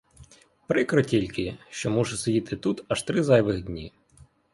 [0.67, 3.93] Прикро тільки, що мушу сидіти тут аж три зайвих дні.